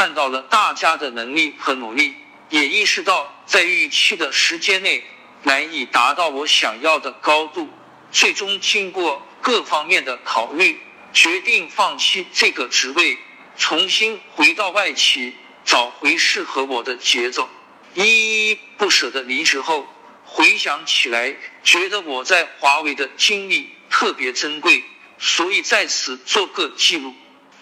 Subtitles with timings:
[0.00, 2.14] 看到了大家的能力和努力，
[2.48, 5.04] 也意识到在预期的时间内
[5.42, 7.68] 难以达到我想要的高度。
[8.10, 10.80] 最终经过各方面的考虑，
[11.12, 13.18] 决定放弃这个职位，
[13.58, 15.34] 重新回到外企，
[15.66, 17.46] 找回适合我的节奏。
[17.92, 19.86] 依依不舍的离职后，
[20.24, 24.82] 回想起来，觉得我在华为的经历特别珍贵，
[25.18, 27.14] 所以在此做个记录。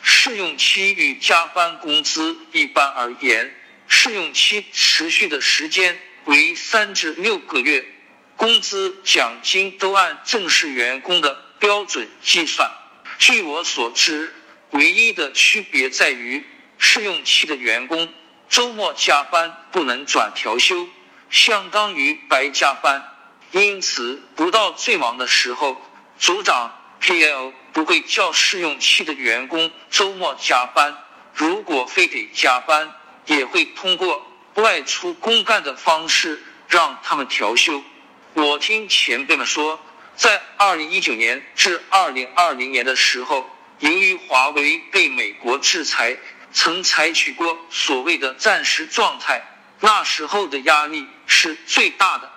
[0.02, 3.54] 试用期与加班工资一般而言，
[3.86, 7.84] 试用期持续的时间为三至六个月，
[8.36, 12.70] 工资奖金都按正式员工的标准计算。
[13.18, 14.32] 据我所知，
[14.70, 16.44] 唯一的区别在于
[16.78, 18.12] 试用期的员工。
[18.48, 20.88] 周末加班不能转调休，
[21.28, 23.04] 相当于白加班。
[23.50, 25.82] 因此，不到最忙的时候，
[26.18, 30.96] 组长 PL 不会叫试用期的员工周末加班。
[31.34, 32.92] 如果非得加班，
[33.26, 37.82] 也会通过外出公干的方式让他们调休。
[38.34, 39.80] 我听前辈们说，
[40.16, 46.16] 在二零一九年至二零二零年的时候，由于华为被美国制裁。
[46.50, 49.42] 曾采取过所谓的暂时状态，
[49.80, 52.32] 那时候的压力是最大的。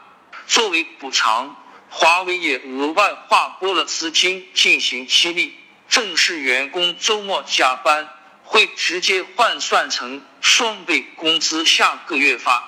[0.47, 1.55] 作为补偿，
[1.93, 5.55] 华为也额外划拨了资金进行激励。
[5.89, 8.07] 正式员工周末加班
[8.43, 12.63] 会直接换算成双倍工资，下个月发。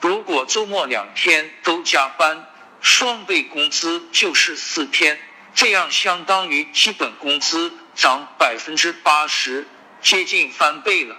[0.00, 2.48] 如果周末两天都加班，
[2.80, 5.20] 双倍工资就是四天，
[5.56, 9.66] 这样相当于基本工资涨百分之八十。
[10.00, 11.16] 接近翻倍了。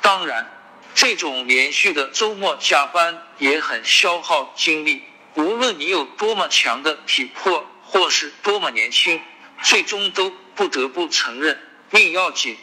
[0.00, 0.48] 当然，
[0.94, 5.02] 这种连续的周末加班也很消耗精力。
[5.34, 9.20] 无论你有多么强的体魄，或是多么年轻，
[9.62, 12.56] 最终都不得不承认命要紧。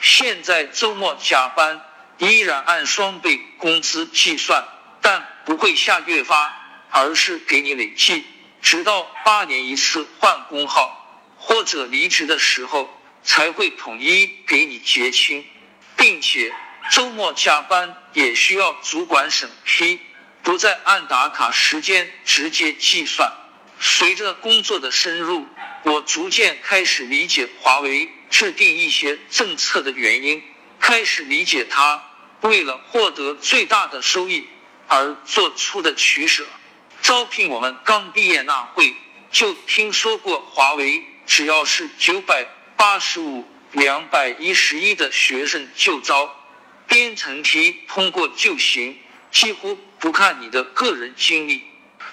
[0.00, 1.80] 现在周末加班
[2.18, 4.66] 依然按双倍工资计算，
[5.00, 6.54] 但不会下月发，
[6.90, 8.24] 而是给你累计，
[8.60, 12.88] 直到八年一次换工号或者离职的时候。
[13.26, 15.46] 才会统一给你结清，
[15.96, 16.52] 并且
[16.90, 19.98] 周末加班也需要主管审批，
[20.44, 23.32] 不再按打卡时间直接计算。
[23.80, 25.44] 随着工作的深入，
[25.82, 30.40] 我逐渐开始理解华为制定一些政策的原因，
[30.78, 32.00] 开始理解他
[32.42, 34.46] 为了获得最大的收益
[34.86, 36.46] 而做出的取舍。
[37.02, 38.94] 招聘我们刚毕业那会，
[39.32, 42.46] 就听说过华为只要是九百。
[42.76, 46.36] 八十五两百一十一的学生就招，
[46.88, 48.98] 编程题通过就行，
[49.30, 51.62] 几乎不看你的个人经历。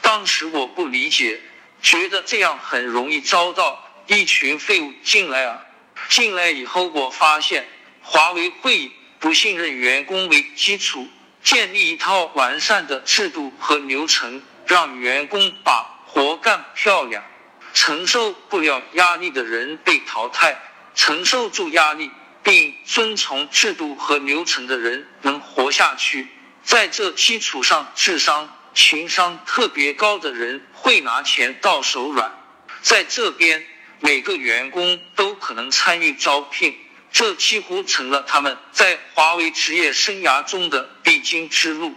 [0.02, 1.42] 当时我不理解，
[1.82, 5.60] 觉得这样很容易遭到一群废物进来啊。
[6.08, 7.68] 进来以后，我发现
[8.02, 11.06] 华为会以不信任员工为基础，
[11.44, 17.22] 建立一套完善的制度和流程，让员工把活干漂亮。
[17.74, 20.58] 承受不了压力的人被淘汰，
[20.96, 22.10] 承受住压力
[22.42, 26.30] 并遵从制度和流程的人能活下去。
[26.64, 32.32] 在这基础上，智商、情商特别高的人会拿钱到手软。
[32.82, 33.66] 在这边，
[34.00, 36.78] 每个员工都可能参与招聘，
[37.12, 41.94] 这几乎成了他们在华为职业生涯中的必经之路。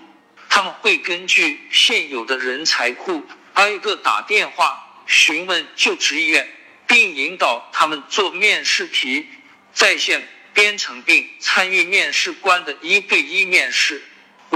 [0.49, 4.81] 他们会根据现有的人才库挨个打电话。
[5.07, 6.49] 询问就职意愿，
[6.87, 9.27] 并引导他们做面试题，
[9.75, 14.03] 在线编程并参与面试官的一对一面试。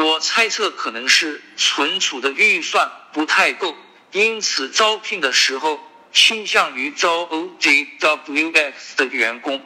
[0.00, 3.76] 我猜测可能是存储的预算不太够，
[4.12, 5.80] 因此招聘的时候
[6.12, 9.64] 倾向于招 ODWX 的员工。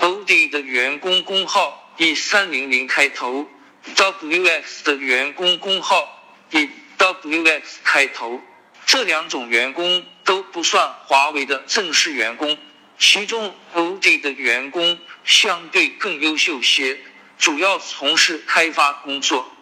[0.00, 3.48] OD 的员工工号以三零零开头
[3.94, 6.68] ，WX 的员工工号以
[6.98, 8.40] WX 开头。
[8.86, 12.58] 这两种员工都不算华为的正式员工，
[12.98, 16.98] 其中 OD 的员工相对更优秀些，
[17.38, 19.53] 主要从事开发工作，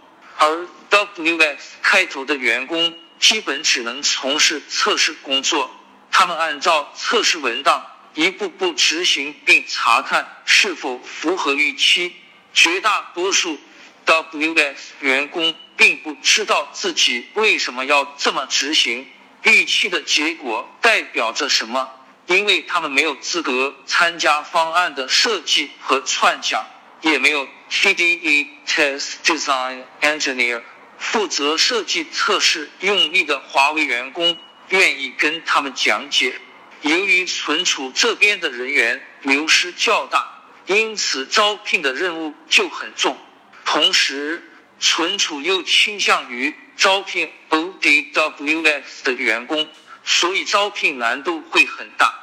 [0.42, 5.70] 而 W S 开头的员工基本只能从事测试工作。
[6.10, 12.14] 他们按照测试文档一步步执行，并查看是否符合预期。
[12.52, 13.58] 绝大多数
[14.04, 15.54] W S 员工。
[15.74, 19.08] 并不知道自己为什么要这么执行，
[19.42, 21.90] 预期的结果代表着什么？
[22.26, 26.64] 因为他们没有资格参加方案的设计和串讲，
[27.02, 30.62] 也没有 TDE Test Design Engineer
[30.98, 34.38] 负责设计测试用力的华为员工
[34.68, 36.40] 愿意跟他们讲解。
[36.80, 43.16] 由于存储这边的人员流失较大，因此招聘的任务就很重。
[43.64, 44.42] 同时，
[44.80, 49.68] 存储又倾向于招聘 ODWX 的员工，
[50.04, 52.14] 所以招聘难度会很大。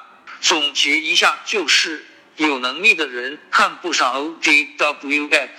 [0.41, 2.05] 总结一下，就是
[2.45, 5.49] 有能力的人看不上 ODWX，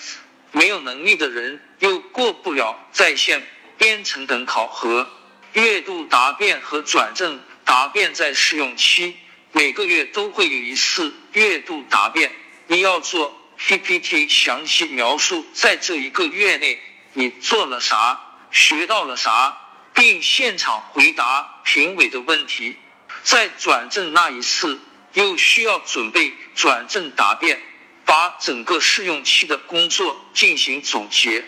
[0.52, 3.46] 没有能力的人又过不了在线
[3.76, 5.08] 编程等考核。
[5.52, 9.16] 月度答辩和转正答辩在试用期，
[9.52, 12.32] 每个月都会有一次月度答辩，
[12.66, 16.80] 你要做 PPT，详细描述在这一个月内
[17.12, 18.18] 你做了啥，
[18.50, 19.58] 学到了啥，
[19.92, 22.76] 并现场回答评委的问题。
[23.22, 24.80] 在转正那一次，
[25.14, 27.60] 又需要准备转正答辩，
[28.04, 31.44] 把整个试用期的工作进行总结。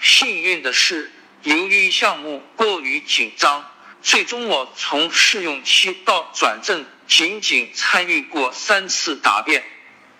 [0.00, 1.12] 幸运的是。
[1.42, 3.70] 由于项目过于紧张，
[4.02, 9.62] 最终我从试用期到转正仅仅参与过三次答辩，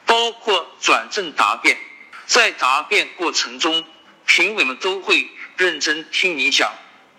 [0.04, 1.76] 包括转正答辩。
[2.26, 3.84] 在答辩过程中，
[4.24, 6.72] 评委们都会认真听你讲，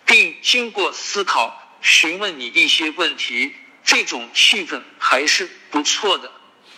[0.06, 3.52] 并经过思考询问你一些问题，
[3.84, 6.30] 这种气氛还是不错的。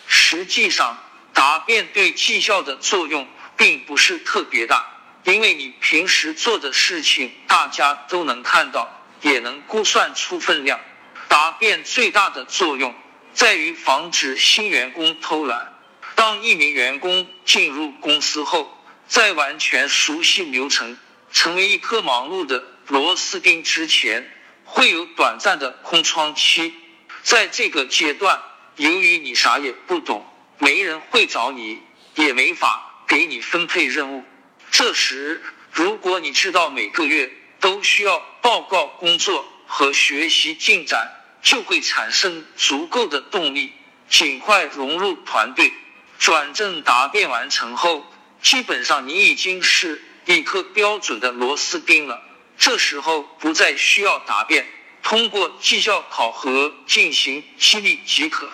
[0.07, 0.97] 实际上，
[1.33, 3.27] 答辩对绩效的作用
[3.57, 4.87] 并不是特别大。
[5.23, 8.89] 因为你平时做的事情，大家都能看到，
[9.21, 10.79] 也能估算出分量。
[11.27, 12.93] 答辩最大的作用
[13.33, 15.73] 在于防止新员工偷懒。
[16.15, 20.97] 当一名员工进入公司后，在完全熟悉流程、
[21.31, 24.29] 成为一颗忙碌的螺丝钉之前，
[24.65, 26.73] 会有短暂的空窗期。
[27.23, 28.41] 在这个阶段，
[28.75, 30.25] 由于你啥也不懂，
[30.57, 31.79] 没人会找你，
[32.15, 34.23] 也没法给你分配任务。
[34.71, 35.41] 这时，
[35.71, 43.73] 如果你知道每个月都需要报告工作和学习进展，就会产生足够的动力，
[44.09, 45.71] 尽快融入团队。
[46.17, 48.05] 转正答辩完成后，
[48.43, 52.21] 基本上你已经是一颗标准的螺丝钉了。
[52.57, 54.67] 这时候不再需要答辩，
[55.03, 58.49] 通过绩效考核进行激励即可。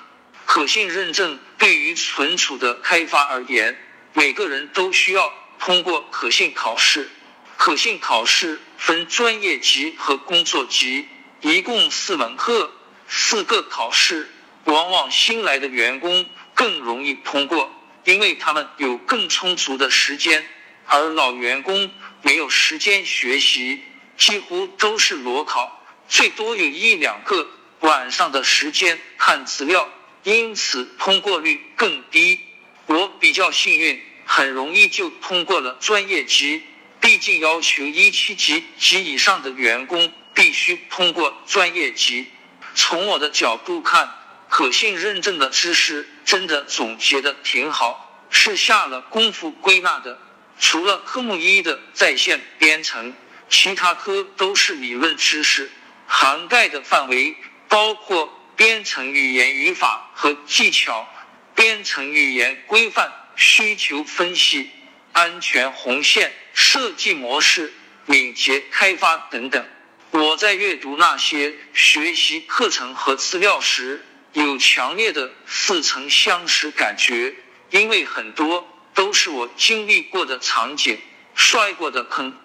[0.46, 3.78] 可信认证对于存储的开发而言，
[4.14, 5.34] 每个人都需要。
[5.60, 7.10] 通过可信考试，
[7.58, 11.08] 可信考试分专业级和工作级，
[11.42, 12.72] 一共四门课，
[13.08, 14.30] 四个考试。
[14.66, 17.72] 往往新来的员工更容易通过，
[18.04, 20.46] 因为他们有更充足的时间，
[20.86, 21.90] 而老员工
[22.22, 23.82] 没有时间学习，
[24.18, 25.77] 几乎都是裸考，
[26.08, 27.48] 最多有一两个
[27.82, 29.90] 晚上的时间看资料，
[30.24, 32.40] 因此通过率更低。
[32.86, 34.02] 我比较幸运。
[34.30, 36.62] 很容易就通过了专业级，
[37.00, 42.28] 毕竟要求一七级及以上的员工必须通过专业级。
[42.76, 44.14] 从我的角度看，
[44.50, 50.20] 可信认证的知识真的总结的挺好，是下了功夫归纳的。
[50.60, 53.14] 除了科目一的在线编程，
[53.48, 55.72] 其他科都是理论知识，
[56.08, 57.36] 涵盖的范围
[57.68, 61.08] 包括编程语言语法和技巧、
[61.54, 63.12] 编程语言规范。
[63.40, 64.72] 需求分析、
[65.12, 67.72] 安全红线设计模式、
[68.08, 69.64] 敏捷开发等等。
[70.10, 74.04] 我在阅读那些学习课程和资料时，
[74.34, 77.36] 有强烈的似曾相识感觉，
[77.70, 80.98] 因为很多都是我经历过的场景、
[81.36, 82.36] 摔过的坑。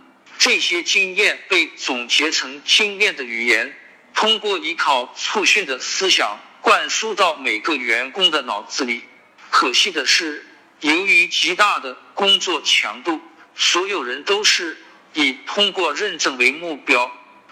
[0.44, 3.76] 这些经验被总结成精炼的语言，
[4.12, 9.04] 通过依靠促训的思想灌输到每个员工的脑子里。
[9.52, 10.44] 可惜的是。
[10.80, 13.20] 由于极大的工作强度，
[13.54, 14.76] 所有人都是
[15.14, 17.08] 以通过认证为目标。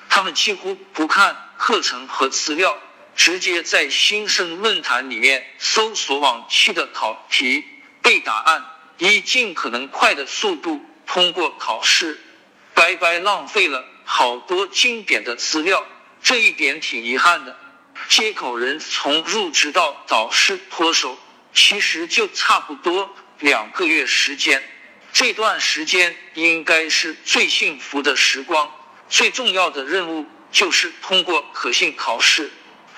[0.09, 2.77] 他们几乎不看课程和资料，
[3.15, 7.65] 直接在新生论坛里面搜索往期的考题、
[8.03, 8.65] 背答案，
[8.99, 12.19] 以尽可能快的速度通过考试，
[12.81, 15.87] 白白浪费了好多经典的资料。
[16.23, 17.55] 这一点挺遗憾的。
[18.09, 21.19] 接口人从入职到导师脱手。
[21.53, 24.63] 其实就差不多两个月时间，
[25.13, 28.73] 这段时间应该是最幸福的时光。
[29.11, 32.51] 最重要的任务就是通过可信考试。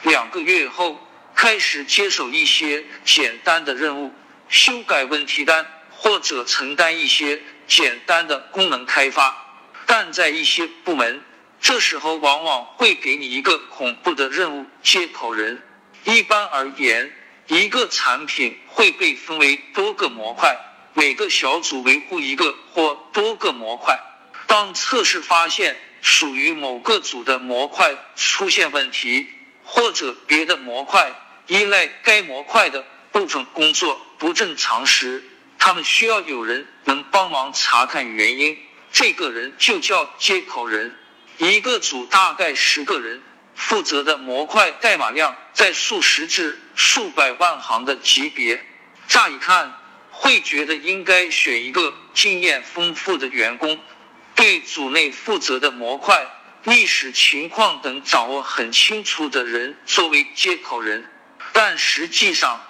[0.03, 4.13] 两个月后开始接手一些简单的任务，
[4.49, 9.42] 修改问题单或者承担一些简单的功能开发。
[9.87, 11.23] 但在一些部门，
[11.61, 15.63] 这时候往往会给你一个恐怖的任务——接口人。
[16.05, 17.13] 一般而言。
[17.49, 20.57] 一个产品会被分为多个模块，
[20.95, 23.99] 每个小组维护一个或多个模块。
[24.47, 29.27] 当测试发现属于某个组的模块出现问题，
[29.65, 31.13] 或者别的模块
[31.49, 35.23] 依赖该模块的部分工作不正常时，
[35.59, 38.57] 他们需要有人能帮忙查看原因，
[38.93, 40.95] 这个人就叫接口人。
[41.39, 43.23] 一个组大概十个人，
[43.55, 48.65] 负责的模块代码量在数十至数百万行的级别。
[49.09, 49.77] 乍一看
[50.11, 53.79] 会觉得应该选一个经验丰富的员工，
[54.35, 56.27] 对组内负责的模块
[56.65, 61.11] 历史情况等掌握很清楚的人作为接口人。
[61.53, 62.65] 但实际上，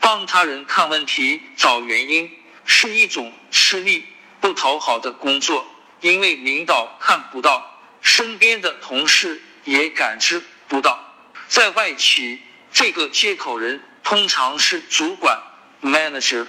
[0.00, 2.30] 帮他人看问题、找原因
[2.64, 4.04] 是一种吃力
[4.42, 5.64] 不讨好的工作，
[6.00, 7.70] 因为领导看不到。
[8.02, 10.98] 身边的同事也感知不到，
[11.46, 15.40] 在外企，这个接口人通常是主管
[15.80, 16.48] （manager），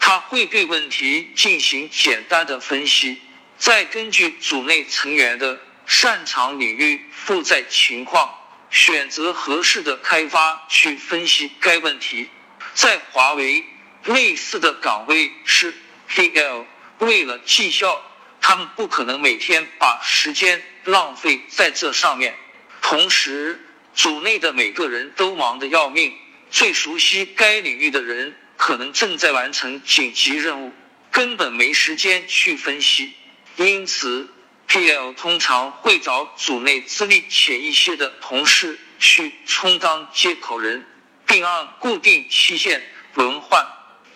[0.00, 3.20] 他会对问题进行简单的分析，
[3.58, 8.34] 再根据组内成员的擅长领域负载情况，
[8.70, 12.30] 选择合适的开发去分析该问题。
[12.72, 13.62] 在华为，
[14.04, 15.74] 类似的岗位是
[16.08, 16.64] PL，
[16.98, 18.02] 为了绩效，
[18.40, 20.62] 他们不可能每天把时间。
[20.86, 22.36] 浪费在这上面，
[22.82, 23.58] 同时
[23.94, 26.12] 组内的每个人都忙得要命，
[26.50, 30.74] 最熟悉该领域的人可能正在完成紧急任务，
[31.10, 33.14] 根本没时间去分析。
[33.56, 34.28] 因此
[34.68, 40.86] ，PL 通常会找组内资历浅一些的同事去充当接口人，
[41.24, 43.66] 并按固定期限轮换。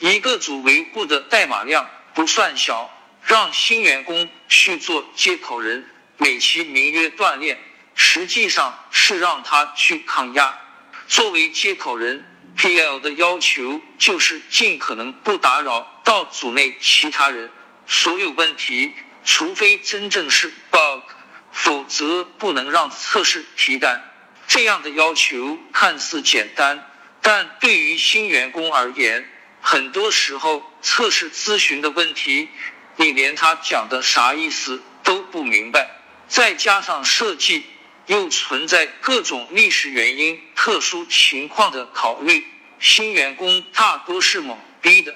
[0.00, 2.90] 一个组维护的代码量不算小，
[3.22, 5.88] 让新员工去做接口人。
[6.16, 7.56] 美其名曰锻炼，
[7.94, 10.58] 实际上是让他去抗压。
[11.06, 17.52] 作为接口人，PL 的要求就是尽可能不打扰到组内其他人。
[17.86, 18.92] 所有问题，
[19.24, 21.04] 除非真正是 bug，
[21.52, 24.02] 否则不能让测试提单。
[24.48, 26.84] 这样的要求看似简单，
[27.22, 32.48] 但对于新员工而言，很多时候测试咨询的问题，
[32.96, 35.90] 你连他讲的啥意思都不明白。
[36.28, 37.64] 再加上设计
[38.06, 42.46] 又存在各种历史原因、特殊情况的考虑，
[42.78, 45.14] 新员工大多是懵逼的。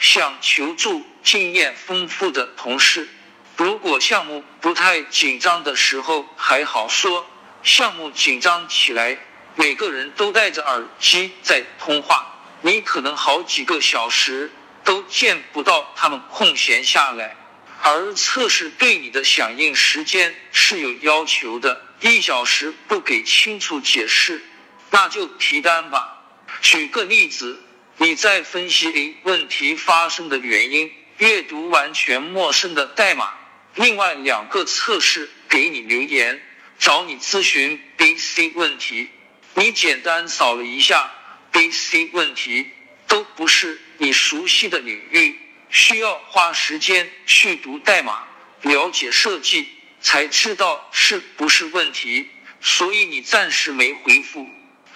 [0.00, 3.08] 想求助经验丰富的同事，
[3.56, 7.24] 如果项目不太紧张的时候还好说；
[7.64, 9.18] 项目紧张起来，
[9.56, 14.52] 每个人都戴着耳机在通话，你可能好几个小时
[14.88, 17.36] 都见不到他们空闲下来。
[17.82, 24.42] 而测试对你的响应时间是有要求的，一小时不给清楚解释，
[24.90, 26.24] 那就提单吧。
[26.62, 27.60] 举个例子，
[27.98, 33.34] 你在分析 A 问题发生的原因，阅读完全陌生的代码，
[33.74, 36.40] 另外两个测试给你留言，
[36.78, 39.10] 找你咨询 B、C 问题，
[39.52, 41.12] 你简单扫了一下
[41.52, 42.70] B、C 问题，
[43.06, 45.38] 都不是你熟悉的领域。
[45.70, 48.22] 需要花时间去读代码，
[48.62, 49.68] 了解设计，
[50.00, 52.30] 才知道是不是问题。
[52.62, 54.48] 所以你暂时没回复。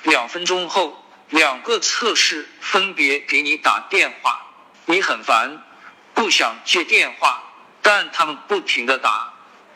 [0.04, 4.46] 两分钟后，两个测试分别给你打电话，
[4.86, 5.62] 你很烦，
[6.14, 7.42] 不想接电话，
[7.82, 9.30] 但他们不停的打，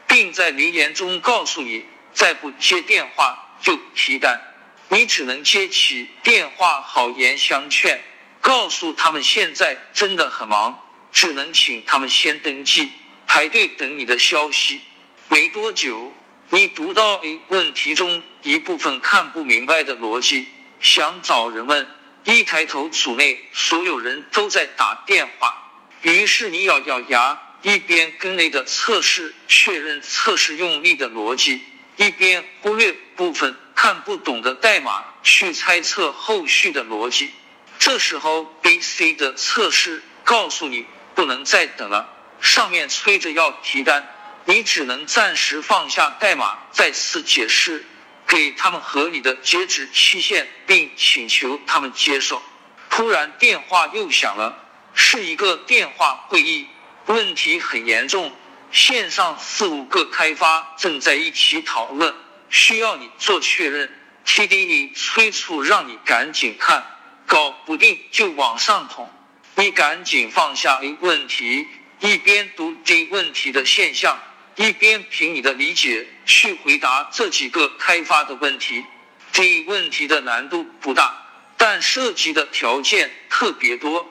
[0.07, 4.41] 并在留言中告诉你，再不接电话就提单。
[4.89, 8.03] 你只能接起电话，好言相劝，
[8.41, 10.83] 告诉他们现在真的很忙。
[11.13, 12.91] 只能请他们先登记，
[13.27, 14.83] 排队等你的消息。
[15.29, 16.13] 没多久，
[16.51, 20.47] 你读到 A 问题中一部分看不明白的逻辑，
[20.79, 21.87] 想找人问。
[22.25, 31.63] 一抬头，组内所有人都在打电话，于是你咬咬牙，一边跟 A 的测试确认测试用力的逻辑，
[31.97, 37.31] 一边忽略部分看不懂的代码去猜测后续的逻辑。
[37.79, 40.87] 这时候，B、C 的测试告诉你。
[41.17, 44.07] 不能再等了，上面催着要提单，
[44.45, 47.87] 你只能暂时放下代码，再次解释，
[48.27, 52.43] 给他们合理的截止期限，并请求他们接受。
[52.91, 56.67] 突然电话又响了，是一个电话会议，
[57.07, 58.31] 问题很严重，
[58.71, 62.15] 线上四五个开发正在一起讨论，
[62.51, 63.91] 需要你做确认。
[64.27, 66.85] T D 你催促让你赶紧看，
[67.27, 69.11] 搞不定就往上捅。
[69.57, 71.67] 你赶紧放下 A 问题，
[72.01, 74.19] 一边读 D 问题的现象，
[74.55, 78.85] 一边凭你的理解去回答这几个开发的问题。
[79.33, 84.11] D 问题的难度不大，但涉及的条件特别多，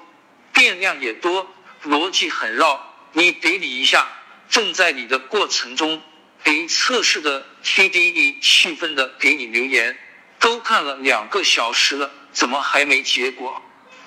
[0.52, 1.48] 变量也多，
[1.84, 4.08] 逻辑很绕，你得理一下。
[4.50, 6.02] 正在理的过程中
[6.44, 9.98] ，A 测试的 TDE 气愤的给你留言，
[10.40, 13.62] 都看了两个小时了，怎么还没结果？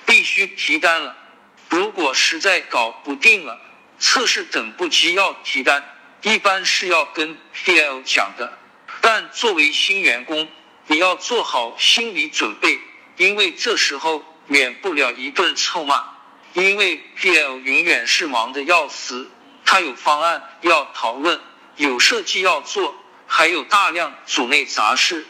[0.05, 1.17] 必须提单了。
[1.71, 3.59] 如果实在搞不定了，
[3.99, 5.83] 测试等不及要提单，
[6.21, 8.59] 一般是要跟 PL 讲的。
[9.01, 10.47] 但作为新员工，
[10.89, 12.79] 你要做好心理准备，
[13.17, 16.05] 因为这时候免不了一顿臭骂。
[16.53, 19.31] 因为 PL 永远是忙的要死，
[19.65, 21.41] 他有方案要讨论，
[21.77, 22.95] 有设计要做，
[23.27, 25.27] 还有大量组内杂事。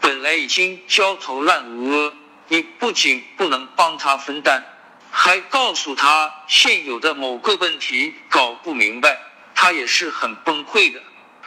[0.00, 2.14] 本来已经焦头烂额，
[2.52, 4.62] 你不仅不能帮他分担，
[5.10, 9.18] 还告诉他现有的某个问题搞不明白，
[9.54, 11.00] 他也是很崩溃的。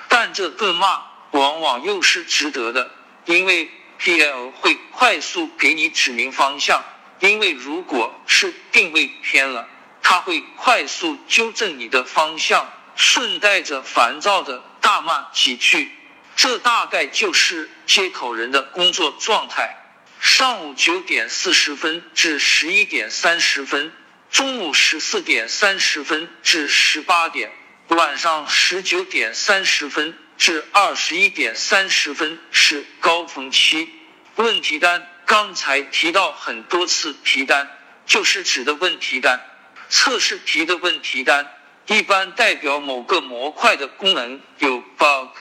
[0.08, 2.90] 但这顿骂往往又是值得的，
[3.26, 3.70] 因为
[4.02, 6.84] PL 会快速给你指明方向。
[7.20, 9.68] 因为如果是定位偏了，
[10.02, 15.92] 他会快速纠正你的方向，顺带着烦躁的大骂几句。
[16.36, 19.85] 这大概就是接口人的工作状态。
[20.20, 23.92] 上午九点四十分至十一点三十分，
[24.32, 27.52] 中午十四点三十分至十八点，
[27.90, 33.90] 晚上十九点三十分至二十一点三十分是高峰期。
[34.36, 35.08] 问题单。
[35.28, 37.68] 刚才提到很多次，提单
[38.06, 39.44] 就是指的问题单。
[39.90, 41.52] 测试题的问题单
[41.88, 45.36] 一般代表某个模块的功能有 bug。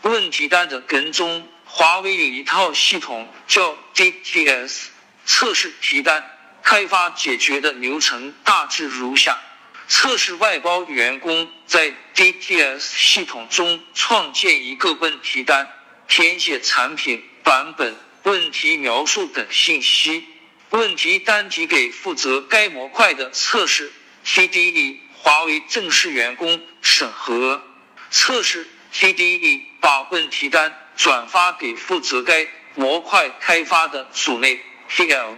[0.00, 1.46] 问题单的跟踪，
[1.78, 4.86] 华为有一套系统叫 DTS。
[5.26, 6.24] 测试题单
[6.62, 9.38] 开发解决的流程大致如下：
[9.86, 15.70] 测试外包员工在 DTS 系统中创建一个问题单，
[16.08, 17.94] 填写产品版本。
[18.22, 20.24] 问题描述等信息，
[20.70, 23.92] 问题单提给负责该模块的测试
[24.24, 27.62] TDE 华为正式员工审核。
[28.10, 34.60] 测试 TDE 把问题单转发给负责该模块开发的组内
[34.90, 35.36] PL，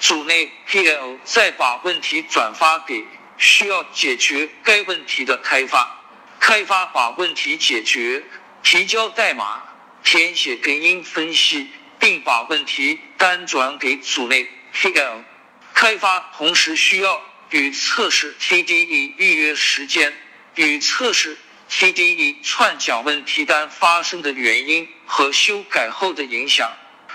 [0.00, 3.04] 组内 PL 再把问题转发给
[3.38, 6.00] 需要解决该问题的开发，
[6.40, 8.22] 开发把问题解决，
[8.62, 9.62] 提交代码，
[10.02, 11.70] 填写根因分析。
[11.98, 15.24] 并把问题单转给组内 PL
[15.72, 20.12] 开发，同时需要与测试 TDE 预约时间，
[20.56, 21.38] 与测试
[21.70, 26.72] TDE 串讲问题单发生的原因和修改后的影响。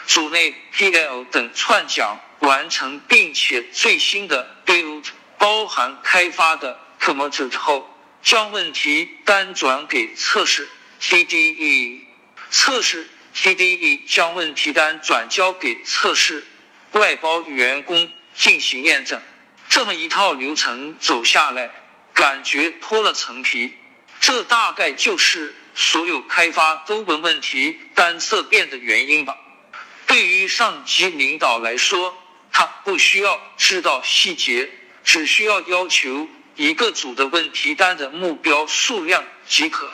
[0.07, 5.05] 组内 PL 等串讲完成，并且最新的 build
[5.37, 7.89] 包含开发的 commit 后，
[8.21, 10.67] 将问题单转给测试
[11.01, 12.01] TDE
[12.49, 13.09] 测试。
[13.33, 16.43] TDE 将问题单转交给测试
[16.91, 19.21] 外包员工进行验证，
[19.69, 21.71] 这么一套流程走下来，
[22.13, 23.73] 感觉脱了层皮。
[24.21, 29.35] 这大概就是所有开发都闻问题单色变的原因吧。
[30.07, 32.15] 对于上级领导来说，
[32.53, 34.69] 他不需要知道细节，
[35.03, 39.91] 只需要要求一个组的问题单的目标数量即可。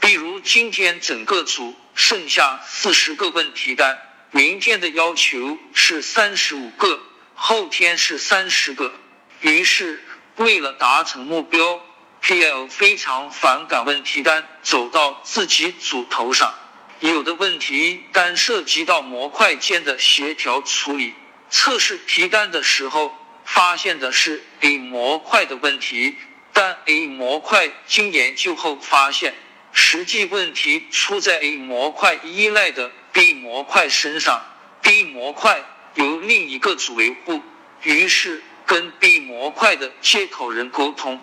[0.00, 1.76] 比如今天整个组。
[1.92, 3.98] 剩下四十个问题单，
[4.30, 6.98] 明天的要求是三十五个，
[7.34, 8.94] 后天是三十个。
[9.40, 10.02] 于是，
[10.36, 11.84] 为了达成目标
[12.22, 16.54] ，PL 非常反感问题单走到自己组头上。
[17.00, 21.14] 有的问题单涉及到模块间的协调处理，
[21.48, 26.16] 测试提单的时候发现的是 A 模块的问题，
[26.52, 29.34] 但 A 模块经研究后发现。
[29.72, 34.42] 实际问题出在 A 模块依赖的 B 模块身上
[34.82, 35.62] ，B 模块
[35.94, 37.40] 由另一个组维护，
[37.82, 41.20] 于是跟 B 模块的接口人沟通。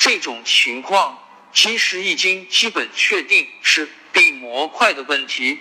[0.00, 1.18] 这种情况，
[1.52, 5.58] 其实已经基本确定是 B 模块的问题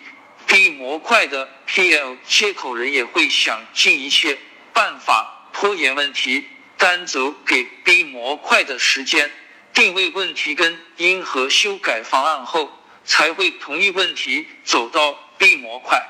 [0.48, 4.38] ，B 模块的 PL 接口人也会想尽一切
[4.72, 6.46] 办法拖延问题，
[6.78, 9.30] 单走给 B 模块的时间。
[9.74, 12.72] 定位问题跟因和修改方案后，
[13.04, 16.02] 才会同意问题走到 B 模块。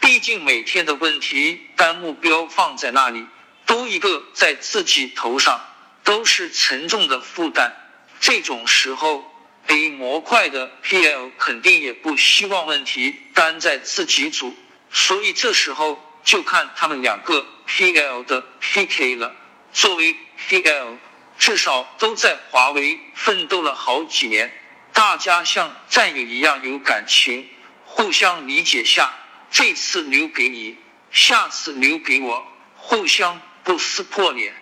[0.00, 3.26] 毕竟每天的问题单目标放在那里，
[3.66, 5.60] 多一个在自己头上
[6.04, 7.74] 都是沉重的负担。
[8.20, 9.24] 这种时候
[9.66, 14.54] ，A 模块的 PL 肯定也不希望问题担在自己组，
[14.92, 19.34] 所以这时候就看他们两个 PL 的 PK 了。
[19.72, 20.14] 作为
[20.48, 20.98] PL。
[21.36, 24.56] 至少都在华为奋斗了好几年，
[24.92, 27.48] 大家像战友一样有感情，
[27.84, 29.12] 互相理解下，
[29.50, 30.78] 这次留给你，
[31.10, 34.54] 下次留给我，互相不撕破脸。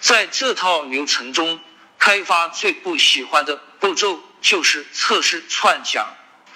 [0.00, 1.60] 在这套流程中，
[1.98, 6.06] 开发最不喜欢的步骤就是测试串讲。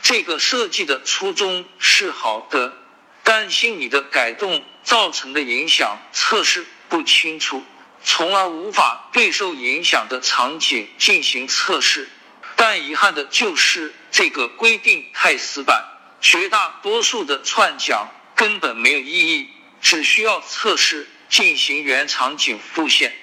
[0.02, 2.76] 这个设计的初衷是好的，
[3.22, 7.62] 担心你的改动造成的影响测试不清楚。
[8.04, 12.08] 从而无法对受影响的场景进行测试。
[12.56, 15.84] 但遗憾的就是，这个规定太死板，
[16.20, 19.48] 绝大多数的串讲根本没有意义，
[19.80, 23.14] 只需要测试进行原场景复现，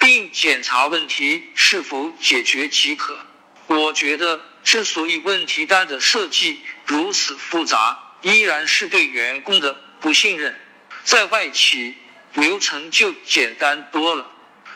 [0.00, 3.16] 并检查问题是否解决即可。
[3.68, 10.58] 我觉得，之所以问题单的设计如此复杂，依然是对员工的不信任。
[11.04, 11.94] 在外企，
[12.34, 14.28] 流程就简单多了，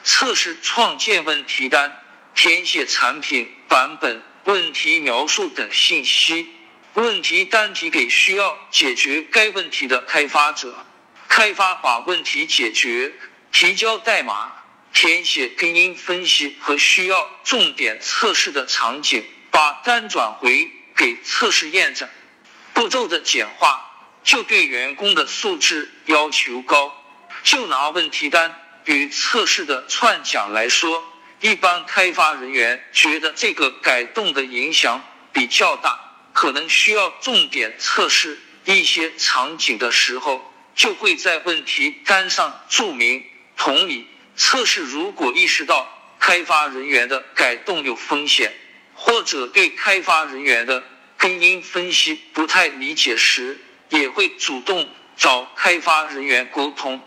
[0.04, 2.00] 测试创建问题单。
[2.36, 6.48] 填写产品版本、问题描述等信息，
[6.94, 10.84] 问题单提给需要解决该问题的开发者，
[11.28, 13.12] 开发把问题解决，
[13.52, 14.50] 提交代码，
[14.94, 22.08] 填写根因分析和需要重点测试的场景，把单转回给测试验证。
[22.72, 23.90] 步骤的简化
[24.22, 26.96] 就对员工的素质要求高。
[27.42, 31.04] 就拿问题单与测试的串讲来说。
[31.40, 35.98] 一般开发人员觉得这个改动的影响比较大，
[36.32, 43.22] 可能需要重点测试一些场景的时候，就会在问题单上注明。
[43.56, 48.52] 同理，测试如果意识到开发人员的改动有风险，
[48.94, 50.82] 或者对开发人员的
[51.16, 53.58] 根因分析不太理解时，
[53.90, 57.00] 也会主动找开发人员沟通。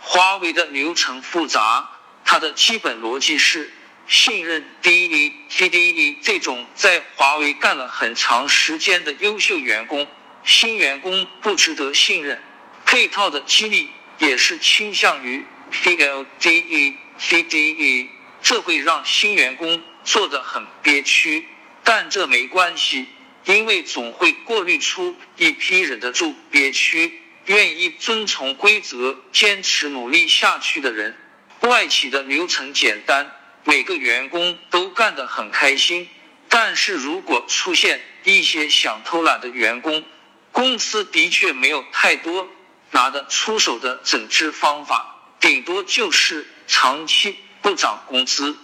[0.00, 1.90] 华为的流程复杂。
[2.22, 3.72] 它的基本逻辑是
[4.06, 10.06] 信任第一，TDE 这种在华为干了很长时间的优秀员工，
[10.44, 12.40] 新员工不值得信任。
[12.86, 18.08] 配套的激励也是倾向于 PLDE、TDE，
[18.42, 21.46] 这会让新员工做得很憋屈。
[21.82, 23.06] 但这没关系，
[23.44, 31.16] 因为总会过滤出一批忍得住憋屈、愿意遵从规则、坚持努力下去的人。
[31.60, 33.30] 外企的流程简单，
[33.64, 36.08] 每个员工都干得很开心。
[36.48, 40.04] 但是如果出现一些想偷懒的员工，
[40.52, 42.48] 公司的确没有太多
[42.90, 48.56] 拿得出手的整治方法，顶多就是长期不涨工资。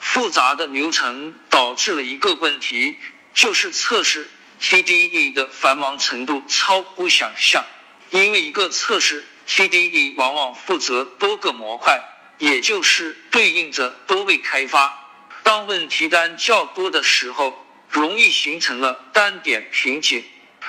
[0.00, 2.96] 复杂的流程导致了一个问题，
[3.32, 4.28] 就是测试
[4.60, 7.64] TDE 的繁忙程度超乎想象。
[8.10, 12.10] 因为一个测试 TDE 往往负责多个模块。
[12.38, 15.08] 也就是对应着多位开发，
[15.44, 20.24] 当问题单较多的时候，容易形成了单点瓶颈。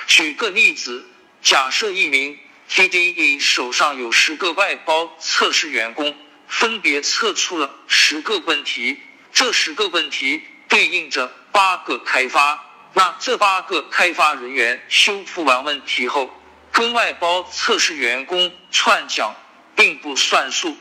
[0.06, 1.04] 举个例子，
[1.42, 6.16] 假设一名 TDE 手上有十个外包测试员工，
[6.48, 9.00] 分别测出了十个问题，
[9.32, 16.30] 这十个问题对应着八个开发，那这八个开发人员修复完问题后，
[16.72, 19.34] 跟外包测试员工串讲
[19.74, 20.76] 并不算数。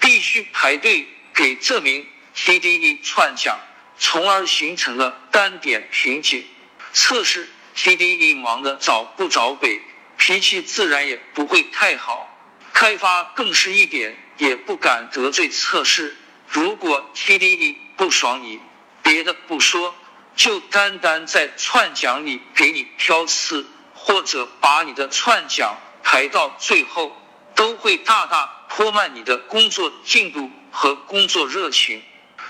[0.00, 3.58] 必须排队给这名 TDE 串讲，
[3.98, 6.46] 从而形成了单点瓶颈。
[6.92, 9.80] 测试 TDE 忙得找不着北，
[10.18, 12.28] 脾气自然也不会太好。
[12.74, 16.16] 开发更是一点也不敢得罪测试。
[16.48, 18.60] 如果 TDE 不爽你，
[19.02, 19.94] 别的不说，
[20.36, 27.16] 就单单在串讲里给你挑刺，或者把你的串讲排到最后，
[27.54, 28.56] 都会大大。
[28.68, 32.02] 拖慢你的工作进度和工作热情。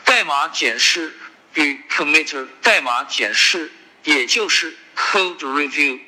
[0.04, 1.16] 代码检视
[1.54, 6.00] 与 Committer 代码检视，也就是 code review。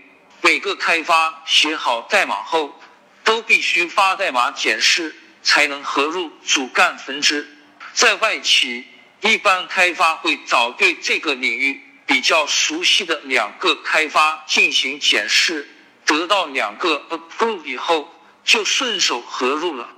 [0.43, 2.81] 每个开发写好代码后，
[3.25, 7.49] 都必须发代码检视，才能合入主干分支。
[7.93, 8.87] 在外企，
[9.21, 15.69] 一般开发会找对这个领域比较熟悉的两个开发进行检视，
[16.07, 18.13] 得到两个 approve 以后，
[18.45, 19.89] 就顺手合入了。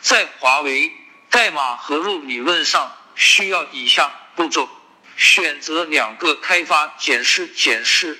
[0.00, 0.92] 在华为，
[1.30, 4.68] 代码合入理论上需要以下步骤：
[5.16, 8.18] 选择两个开发检视检视，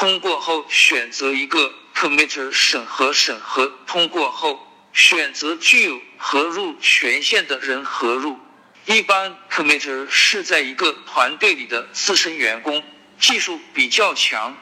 [0.00, 8.38] 通过后选择一个 committer 审核审核，通过后选择具有合入权限的人合入。
[8.86, 12.84] 一般 committer 是在一个团队里的资深员工，
[13.18, 14.56] 技术比较强，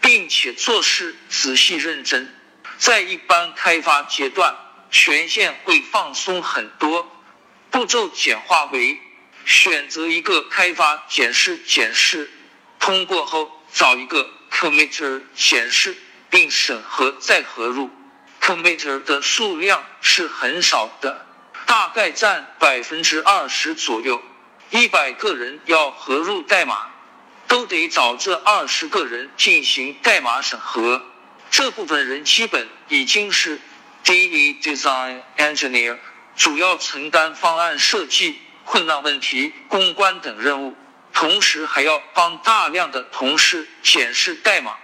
[0.00, 2.34] 并且做事仔细认真。
[2.78, 4.56] 在一般开发阶段。
[4.90, 7.08] 权限会放松很多，
[7.70, 8.98] 步骤简化为：
[9.44, 12.28] 选择一个开发检视检视，
[12.80, 14.28] 通过后找一个
[14.60, 15.96] committer 显示
[16.28, 17.88] 并审核再合入。
[18.42, 21.24] committer 的数量是很少的，
[21.64, 24.20] 大概占百分之二十左右。
[24.68, 26.90] 一百个人要合入代码，
[27.48, 31.02] 都得找这二十个人进行代码审核。
[31.50, 33.58] 这部分人基本已经是。
[34.02, 35.98] DE Design Engineer
[36.34, 40.74] 主要承担方案设计、困难问题公关等任务，
[41.12, 44.76] 同时还要帮大量的同事检视代码，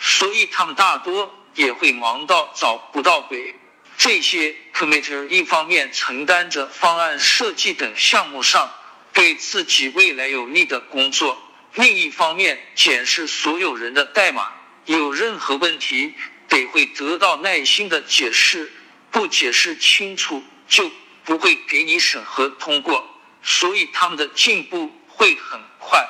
[0.00, 3.54] 所以他们大多也会忙到找不到鬼。
[3.98, 8.72] 这些 committer 一方面承担着方案设计等项目上
[9.12, 11.40] 对自己未来有利的工作，
[11.74, 14.48] 另一方面检视所有人的代码，
[14.86, 16.14] 有任何问题
[16.48, 18.72] 得会得到耐心的解释，
[19.10, 20.90] 不解释清楚就
[21.24, 23.06] 不会给你审核通过，
[23.42, 24.90] 所以他们的进步
[25.22, 26.04] 会很快。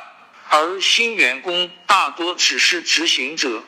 [0.48, 3.62] 而新员工大多只是执行者，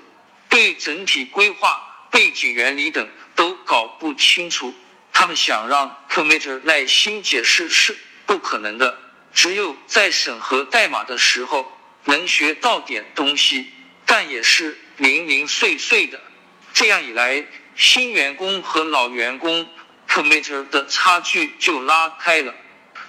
[0.48, 3.07] 对整体规划、背景原理等。
[3.37, 4.72] 都搞不清楚，
[5.12, 8.96] 他们想让 committer 耐心解释是不可能的。
[9.35, 13.72] 只有在审核代码的时候能学到点东西，
[14.07, 16.20] 但也是零零碎碎的。
[16.72, 19.68] 这样一来，新员工和老员工
[20.09, 22.54] committer 的差距就拉开了，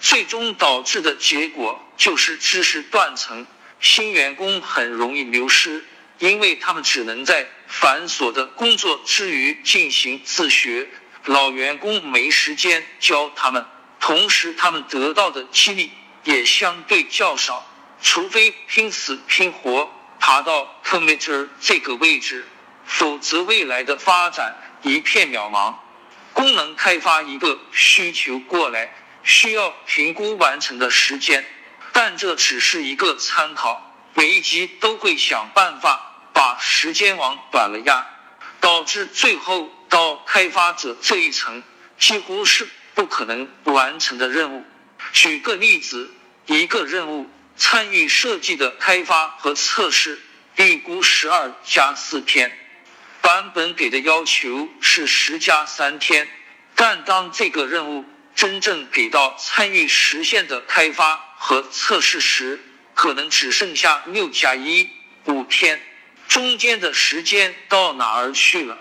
[0.06, 3.48] 最终导致的结果就是知识断层，
[3.80, 5.84] 新员工很容易流失。
[6.20, 10.88] 因为他们只能在繁琐的工作之余进行自学，
[11.26, 13.66] 老员工没时间教他们，
[14.00, 15.90] 同时他们得到的激励
[16.24, 17.68] 也相对较少。
[18.00, 22.46] 除非拼死拼活爬到 committer 这个位置，
[22.86, 25.74] 否则未来的发展一片渺茫。
[26.32, 28.94] 功能开发一个需求过来，
[29.26, 31.44] 需要评估完成的时间，
[31.92, 33.82] 但这只是一个参考。
[34.14, 38.06] 每一级都会想办法把时间往短了压，
[38.62, 41.62] 导致最后到开发者这一层
[42.00, 44.64] 几乎是不可能完成的任务。
[45.12, 46.14] 举个例子，
[46.46, 50.22] 一个任务参与设计的开发和测试，
[50.56, 52.58] 预估十二加四天，
[53.22, 56.28] 版本给的要求是十加三天，
[56.76, 62.60] 但当这个任务真正给到参与实现的开发和测试时，
[62.94, 64.90] 可能只剩下六加一
[65.24, 65.82] 五天，
[66.28, 68.78] 中间的时间到哪儿去了？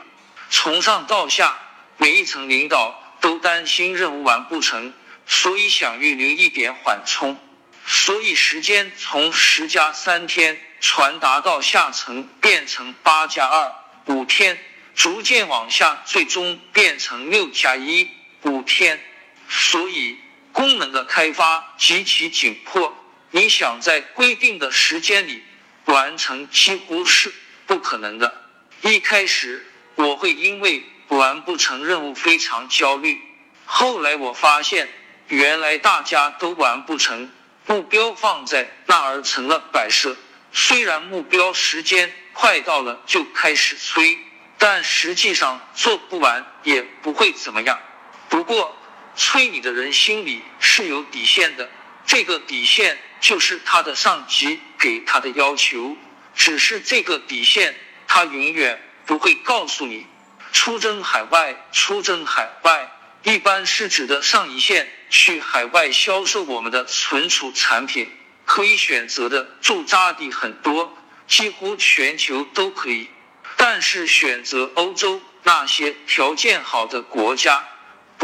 [0.51, 1.57] 从上到下，
[1.97, 4.93] 每一层领导都担心任务完不成，
[5.27, 7.38] 所以想预留一点缓冲，
[7.87, 13.73] 所以时间从十加三天传达到下层，变成八加二
[14.07, 14.59] 五天，
[14.95, 18.11] 逐渐往下，最终变成六加一
[18.43, 19.01] 五天。
[19.49, 20.19] 所以
[20.53, 22.97] 功能的开发极其紧迫。
[23.31, 25.43] 你想在规定的时间里
[25.87, 27.33] 完成，几乎是
[27.67, 28.43] 不可能的。
[28.83, 33.21] 一开始我会因为完不成任务非常焦虑，
[33.65, 34.89] 后来我发现
[35.29, 37.31] 原来大家都完不成，
[37.67, 40.17] 目标放在那儿成了摆设。
[40.53, 44.19] 虽然目标时间快到了就开始催，
[44.59, 47.81] 但实际上做不完也不会怎么样。
[48.29, 48.77] 不过
[49.16, 51.70] 催你的人心里是有底线的，
[52.07, 52.98] 这个底线。
[53.20, 55.96] 就是他的上级给他的要求，
[56.35, 57.74] 只是这个底线，
[58.07, 60.07] 他永远不会告诉你。
[60.53, 68.12] 出征海外，出征海外，一般是指的上一线去海外销售我们的存储产品，
[68.44, 70.94] 可以选择的驻扎地很多，
[71.27, 73.09] 几乎全球都可以。
[73.57, 77.64] 但是选择欧洲那些条件好的国家，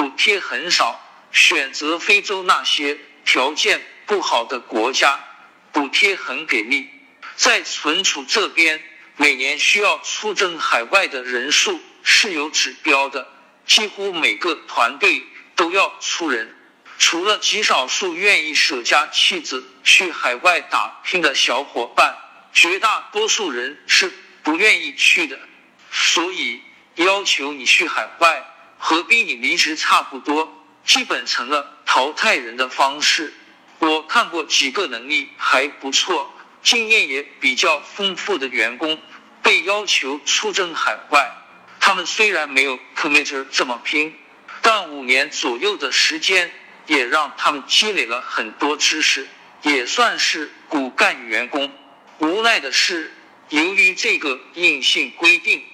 [0.00, 0.98] 补贴很少；
[1.30, 3.82] 选择非洲那些条件。
[4.06, 5.20] 不好的国家
[5.72, 6.88] 补贴很给力，
[7.36, 8.82] 在存储这边，
[9.16, 13.28] 每年需要出征海外的人数是有指标的，
[13.66, 15.22] 几乎每个团队
[15.54, 16.56] 都要出人，
[16.98, 22.16] 除了极少数愿意舍家弃子去海外打拼的小伙伴，
[22.54, 24.10] 绝大多数人是
[24.42, 25.38] 不愿意去的。
[25.92, 26.62] 所以
[26.94, 28.44] 要求你去海外，
[28.80, 30.52] 和逼你离职差不多，
[30.84, 33.32] 基本成了淘汰人的方式。
[33.78, 38.98] 我看过几个能力还不错、经验也比较丰富的员工
[39.42, 41.30] 被要求出征海外。
[41.78, 44.14] 他们虽然没有 committer 这么拼，
[44.62, 46.50] 但五年左右的时间
[46.86, 49.28] 也让他们积累了很多知识，
[49.62, 51.70] 也算是骨干员工。
[52.18, 53.12] 无奈的是，
[53.48, 55.64] 由于这个硬性规定，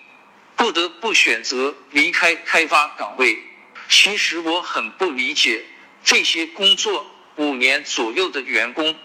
[0.56, 3.38] 不得不选择离开开发岗位。
[3.88, 5.64] 其实我很不理解
[6.02, 7.06] 这些工作。
[7.36, 8.96] 五年左右的员工，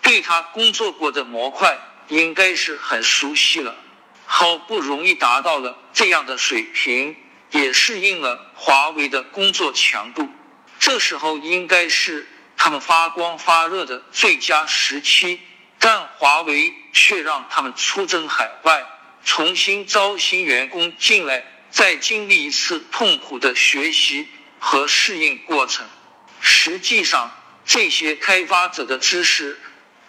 [0.00, 3.76] 对他工作过的模块应该是很熟悉了。
[4.24, 7.14] 好不容易达到了这样的水平，
[7.50, 10.26] 也适应了华为的工作强度。
[10.78, 15.38] 这时候应该是他们发光发热的最佳时期，
[15.78, 18.82] 但华为却让他们出征海外，
[19.24, 25.86] 重新招新员工进来，再经历一次痛苦的学习和适应过程。
[26.40, 27.30] 实际上，
[27.64, 29.58] 这些开发者的知识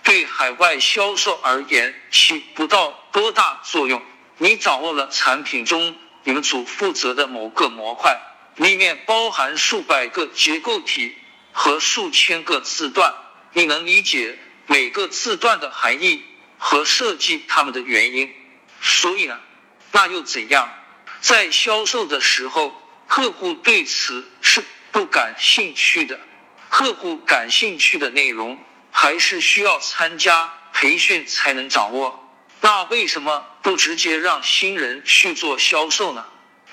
[0.04, 4.01] 对海外销售而言起不到多大作用。
[4.38, 8.19] 你掌握了产品中你们组负责的某个模块，
[8.58, 11.15] 里面包含数百个结构体
[11.54, 13.13] 和数千个字段，
[13.54, 16.21] 你能理解每个字段的含义
[16.58, 18.34] 和设计它们的原因。
[18.88, 19.39] 所以呢，
[19.91, 20.71] 那又怎样？
[21.19, 26.19] 在销售的时候，客户对此是不感兴趣的。
[26.69, 28.60] 客户感兴趣的内容，
[28.91, 32.30] 还是需要参加培训才能掌握。
[32.62, 36.24] 那为什么不直接让新人去做销售呢？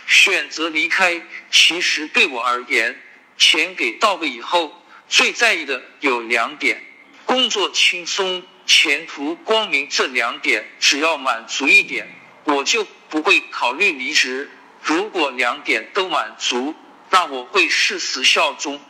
[0.07, 3.01] 选择离开，其实对我而言，
[3.39, 6.85] 钱给到位以后，最在意的有两点：
[7.25, 9.89] 工作轻松、前途光明。
[9.89, 12.09] 这两点只要满足一点，
[12.45, 14.51] 我就不会考虑离职。
[14.83, 16.75] 如果两点都满足，
[17.11, 18.81] 那我会誓死效忠。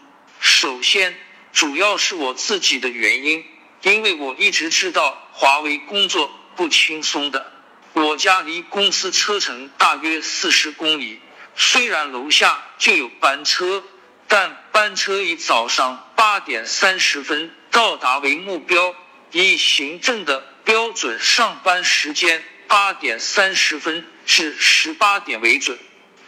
[0.40, 1.14] 首先，
[1.52, 3.44] 主要是我自己的原因，
[3.82, 7.52] 因为我一直知道华为工作不轻松的。
[7.92, 11.20] 我家离公司车程大约四十公里，
[11.54, 13.84] 虽然楼下就有班车，
[14.28, 18.94] 但班车以早上八点三十分到达为目标，
[19.32, 25.78] 以行政的标准上班时间八点三十分至十八点为准。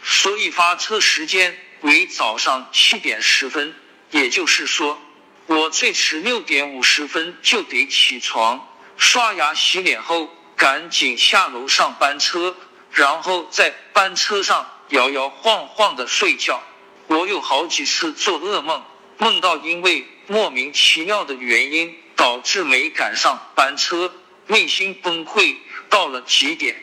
[0.03, 3.73] 所以发车时间为早上七点十分，
[4.11, 5.01] 也就是说，
[5.47, 12.55] 我最迟六点五十分就得起床，刷牙洗脸后赶紧下楼上班车，
[12.91, 16.61] 然后在班车上摇摇晃晃的睡觉。
[17.07, 18.83] 我有好几次做噩梦，
[19.17, 24.13] 梦到因为莫名其妙的原因导致没赶上班车，
[24.47, 25.55] 内心崩溃
[25.89, 26.75] 到了极点。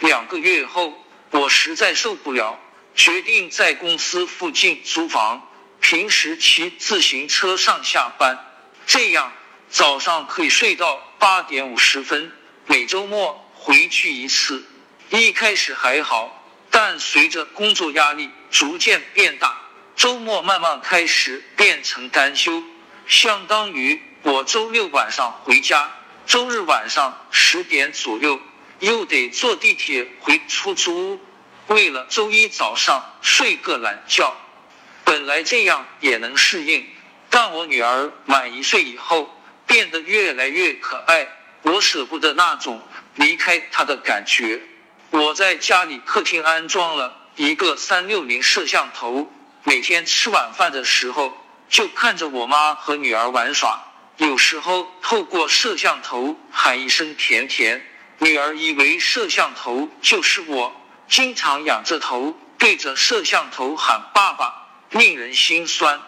[0.00, 2.58] 两个月后，我实在受不了。
[2.94, 5.48] 决定在公司附近租房，
[5.80, 8.36] 平时骑自行车上下班，
[8.88, 9.32] 这样
[9.70, 12.32] 早上可以睡到八点五十分，
[12.66, 14.66] 每周末回去一次。
[15.10, 19.56] 一开始还好，但随着工作压力逐渐变大，
[19.94, 22.64] 周末慢慢开始变成单休，
[23.06, 25.90] 相当于我周六晚上回家，
[26.26, 28.38] 周日晚上十点左右
[28.78, 31.20] 又得坐地铁回出租屋。
[31.68, 34.36] 为了周一早上睡个懒觉，
[35.02, 36.86] 本来这样也能适应，
[37.30, 39.34] 但我女儿满一岁以后
[39.66, 41.26] 变得越来越可爱，
[41.62, 42.82] 我舍不得那种
[43.14, 44.60] 离开她的感觉。
[45.10, 49.32] 我在家里客厅安装了一个三六零摄像头，
[49.64, 51.32] 每天吃晚饭的时候
[51.70, 53.86] 就看着我妈和女儿玩耍，
[54.18, 57.84] 有时候透过摄像头喊一声“甜甜”，
[58.18, 60.74] 女儿以为摄像头就是我。
[61.08, 66.00] 经常仰着头对着摄像头喊“爸爸”，令人心酸。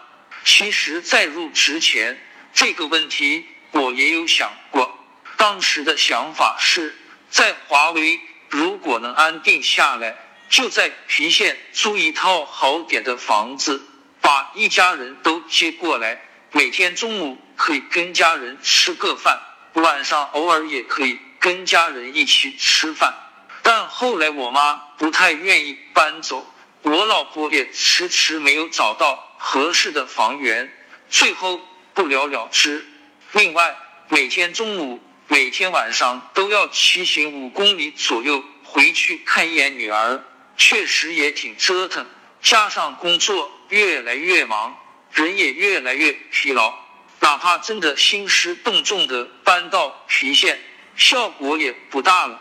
[0.45, 2.21] 其实，在入职前，
[2.53, 4.99] 这个问题我也有想过。
[5.37, 6.95] 当时的想法是
[7.31, 10.17] 在华为，如果能安定下来，
[10.49, 13.81] 就在郫县租一套好点的房子，
[14.21, 16.21] 把一家人都接过来，
[16.53, 19.41] 每天中午可以跟家人吃个饭，
[19.75, 23.15] 晚上偶尔也可以跟家人一起吃饭。
[23.63, 26.45] 但后来我妈不太愿意搬走，
[26.83, 30.73] 我老婆也迟迟没有找到合适的房源，
[31.09, 31.61] 最后
[31.95, 32.85] 不了了之。
[33.33, 33.77] 另外，
[34.09, 40.25] 每天中午、每天晚上都要骑行五公里左右回去看一眼女儿，
[40.57, 42.05] 确实也挺折腾。
[42.43, 44.77] 加上工作越来越忙，
[45.13, 46.75] 人也越来越疲劳，
[47.21, 50.61] 哪怕真的兴师动众的搬到郫县，
[50.97, 52.41] 效果也不大了。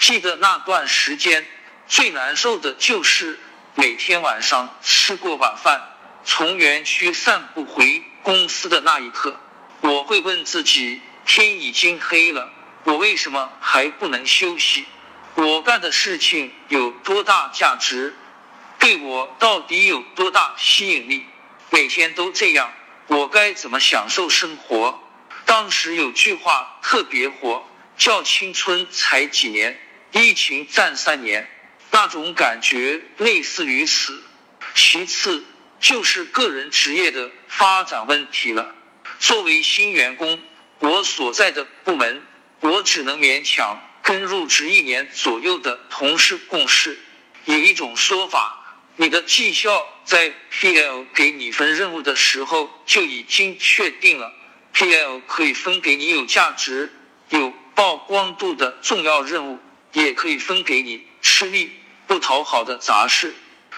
[0.00, 1.46] 记得那段时间
[1.86, 3.38] 最难受的就是
[3.74, 5.80] 每天晚上吃过晚饭，
[6.24, 9.40] 从园区散步回公司的那一刻，
[9.80, 12.50] 我会问自己：天已经黑了，
[12.84, 14.84] 我为什么还不能休息？
[15.36, 18.14] 我干的事情有多大价值？
[18.78, 21.24] 对我到底有多大吸引力？
[21.70, 22.72] 每天都这样，
[23.06, 25.00] 我该怎么享受生活？
[25.44, 27.66] 当时有句话特别火，
[27.96, 29.78] 叫“青春才几年”。
[30.12, 31.50] 疫情战三年，
[31.90, 34.22] 那种感觉类似于此。
[34.74, 35.44] 其次
[35.80, 38.74] 就是个人职业的发展问题了。
[39.18, 40.40] 作为新员工，
[40.78, 42.22] 我所在的部门，
[42.60, 46.98] 我只能勉强跟入职一年左右的同事共事。
[47.44, 48.57] 有一种说法，
[49.00, 54.32] 你的绩效在 PL 给你分任务的时候就已经确定了
[54.74, 56.92] ，PL 可以分给你有价值、
[57.30, 59.58] 有曝光度的重要任务。
[59.94, 61.72] 也可以分给你吃力
[62.06, 63.34] 不讨好的杂事。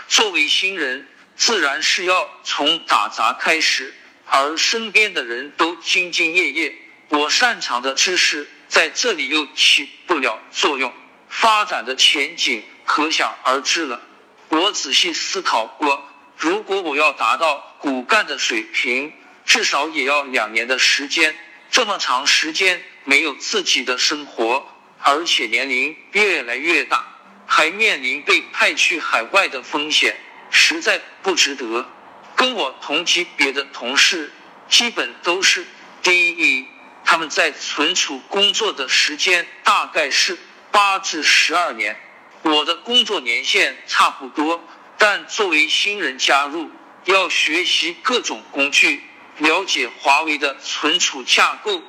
[0.08, 1.06] 作为新人，
[1.36, 3.94] 自然是要从打杂开始，
[4.26, 6.74] 而身边的人都兢兢业业，
[7.10, 10.92] 我擅长的知识在这里又起不了作用，
[11.28, 14.02] 发展的前景可想而知了。
[14.50, 19.12] 我仔细思考过，如果我要达到骨干的水平，
[19.46, 21.36] 至少也要两年的时间。
[21.70, 27.06] 这么长时间没有自己的生活，而且年龄越来越大，
[27.46, 30.16] 还面临被派去海外的风险，
[30.50, 31.88] 实在不值得。
[32.34, 34.32] 跟我同级别的同事
[34.68, 35.64] 基本都是
[36.02, 36.66] 第一，
[37.04, 40.36] 他们在存储工作的时间大概是
[40.72, 41.96] 八至十二年。
[42.42, 44.62] 我的工作年限差不多，
[44.96, 46.70] 但作为新人加入，
[47.04, 49.02] 要学习各种工具，
[49.38, 51.82] 了解华为的存储架构、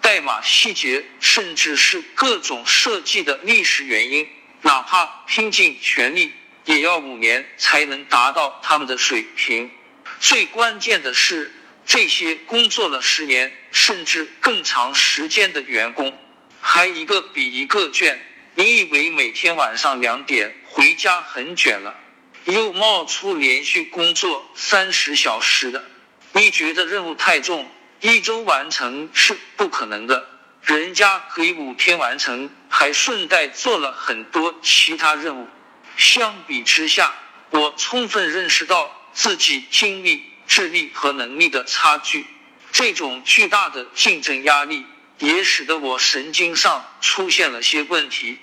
[0.00, 4.28] 代码细节，甚至是各种设计的历史原因。
[4.62, 6.32] 哪怕拼尽全力，
[6.64, 9.70] 也要五年才能达到他们的水平。
[10.18, 11.52] 最关键的是，
[11.86, 16.18] 这些工作了十年甚至更长时间的员工，
[16.60, 18.20] 还一个比一个卷。
[18.58, 21.94] 你以为每天晚上两点回家很卷了，
[22.46, 25.84] 又冒出连续工作三十小时的？
[26.32, 30.28] 你觉得任务太重，一周完成是不可能的。
[30.62, 35.46] 人家可以五天完成，还顺带做了很多其他任务。
[35.96, 37.14] 相比之下，
[37.50, 42.26] 我充分认识到自己精力、智力和能力的差距。
[42.72, 44.84] 这种巨大的竞争压力，
[45.20, 48.36] 也使得我神经上出现了些问题。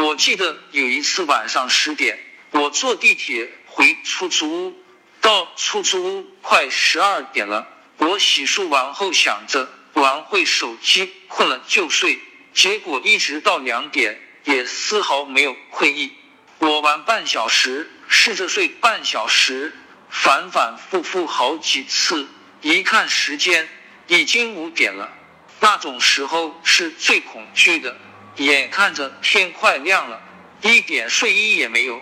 [0.00, 2.20] 我记得有一次晚上十点，
[2.52, 4.74] 我坐地铁回出租屋，
[5.20, 7.66] 到出租屋快十二点了。
[7.96, 12.20] 我洗漱完后想着玩会手机，困了就睡，
[12.54, 16.12] 结果一直到两点也丝毫没有困意。
[16.58, 19.72] 我玩半小时，试着睡半小时，
[20.08, 22.28] 反反复复好几次，
[22.60, 23.68] 一看时间
[24.06, 25.12] 已经五点了。
[25.58, 27.96] 那种时候是最恐惧的。
[28.44, 30.22] 眼看着天快亮了，
[30.62, 32.00] 一点睡意也没有。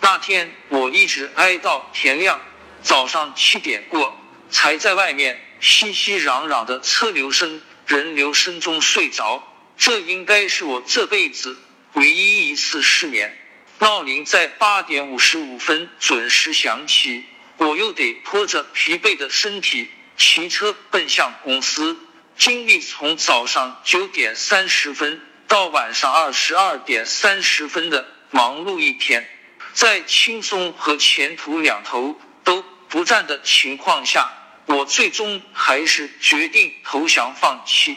[0.00, 2.40] 那天我一直挨到天亮，
[2.82, 4.18] 早上七点过
[4.50, 9.52] 才在外面熙熙攘攘的车流声、人流声中睡着。
[9.76, 11.56] 这应该是我这辈子
[11.94, 13.38] 唯一一次失眠。
[13.78, 17.24] 闹铃在八点五十五分准时响起，
[17.58, 21.96] 我又得拖着疲惫的身体骑车奔向公司，
[22.38, 25.20] 经历从早上九点三十分。
[25.48, 29.28] 到晚上二十二点三十分的忙碌一天，
[29.72, 34.28] 在轻松和前途两头都不占的情况下，
[34.66, 37.96] 我最终还是决定投降放弃。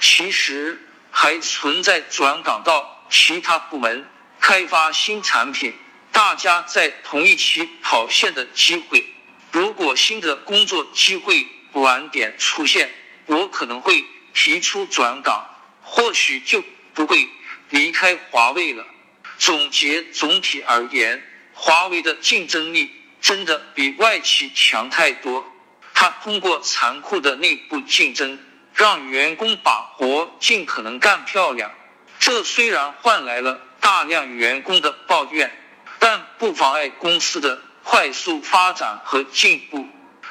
[0.00, 4.06] 其实还存在转岗到其他部门
[4.38, 5.72] 开发新产品，
[6.12, 9.06] 大家在同一起跑线的机会。
[9.52, 12.90] 如果新的工作机会晚点出现，
[13.26, 15.46] 我可能会提出转岗，
[15.82, 16.62] 或许就。
[16.94, 17.28] 不会
[17.70, 18.86] 离开华为了。
[19.38, 21.22] 总结总体而言，
[21.54, 25.46] 华为的竞争力真的比外企强太多。
[25.94, 28.38] 它通过残酷的内部竞争，
[28.74, 31.70] 让员工把活尽可能干漂亮。
[32.18, 35.50] 这虽然换来了大量员工的抱怨，
[35.98, 39.86] 但不妨碍公司的快速发展和进步。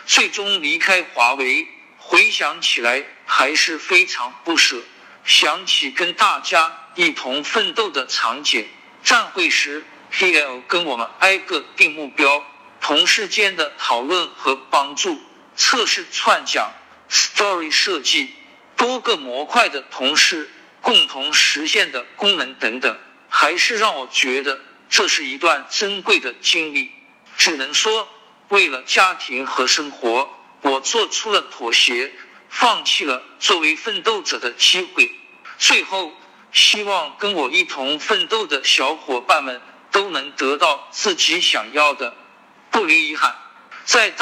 [0.05, 4.77] 最终离开华为，回想起来还是非常不舍。
[5.23, 8.67] 想起跟大家一同奋斗的场景，
[9.03, 12.43] 站会时，PL 跟我们挨个定目标，
[12.81, 15.21] 同事间的讨论和帮助，
[15.55, 16.71] 测试串讲
[17.09, 18.33] ，story 设计，
[18.75, 20.49] 多个模块的同事
[20.81, 22.97] 共同实现的功能等等，
[23.29, 24.59] 还是让我觉得
[24.89, 26.91] 这是一段珍贵的经历。
[27.37, 28.07] 只能说，
[28.47, 30.29] 为了家庭和生活，
[30.61, 32.11] 我做出了妥协，
[32.49, 35.11] 放弃了作为奋斗者的机会。
[35.57, 36.11] 最后，
[36.51, 42.15] 希望跟我一同奋斗的小伙伴们都能得到自己想要的，
[42.71, 43.35] 不留遗憾。
[43.85, 44.13] 在。